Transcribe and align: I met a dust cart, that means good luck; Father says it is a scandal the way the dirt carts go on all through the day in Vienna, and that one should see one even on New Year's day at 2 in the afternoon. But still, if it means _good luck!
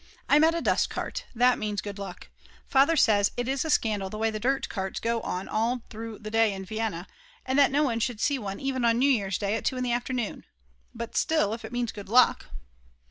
I 0.27 0.39
met 0.39 0.55
a 0.55 0.63
dust 0.63 0.89
cart, 0.89 1.25
that 1.35 1.59
means 1.59 1.79
good 1.79 1.99
luck; 1.99 2.29
Father 2.67 2.95
says 2.97 3.29
it 3.37 3.47
is 3.47 3.63
a 3.63 3.69
scandal 3.69 4.09
the 4.09 4.17
way 4.17 4.31
the 4.31 4.39
dirt 4.39 4.67
carts 4.67 4.99
go 4.99 5.21
on 5.21 5.47
all 5.47 5.83
through 5.91 6.17
the 6.17 6.31
day 6.31 6.53
in 6.55 6.65
Vienna, 6.65 7.05
and 7.45 7.59
that 7.59 7.69
one 7.71 7.99
should 7.99 8.19
see 8.19 8.39
one 8.39 8.59
even 8.59 8.83
on 8.83 8.97
New 8.97 9.07
Year's 9.11 9.37
day 9.37 9.53
at 9.53 9.63
2 9.63 9.77
in 9.77 9.83
the 9.83 9.93
afternoon. 9.93 10.45
But 10.95 11.15
still, 11.15 11.53
if 11.53 11.63
it 11.63 11.71
means 11.71 11.91
_good 11.91 12.09
luck! 12.09 12.47